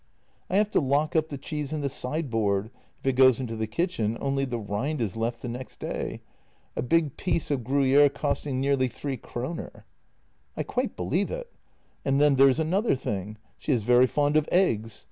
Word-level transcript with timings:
"I 0.49 0.57
have 0.57 0.71
to 0.71 0.79
lock 0.81 1.15
up 1.15 1.29
the 1.29 1.37
cheese 1.37 1.71
in 1.71 1.81
the 1.81 1.87
sideboard; 1.87 2.71
if 3.01 3.05
it 3.05 3.13
goes 3.13 3.39
into 3.39 3.55
the 3.55 3.67
kitchen 3.67 4.17
only 4.19 4.45
the 4.45 4.57
rind 4.57 4.99
is 4.99 5.15
left 5.15 5.43
the 5.43 5.47
next 5.47 5.79
day— 5.79 6.21
a 6.75 6.81
big 6.81 7.17
piece 7.17 7.51
of 7.51 7.59
Gruyére 7.61 8.11
costing 8.11 8.59
nearly 8.59 8.87
three 8.87 9.15
kroner."" 9.15 9.85
I 10.57 10.63
quite 10.63 10.95
believe 10.95 11.29
it."" 11.29 11.53
And 12.03 12.19
then 12.19 12.33
there's 12.37 12.57
another 12.57 12.95
thing. 12.95 13.37
She 13.59 13.73
is 13.73 13.83
very 13.83 14.07
fond 14.07 14.35
of 14.37 14.49
eggs. 14.51 14.99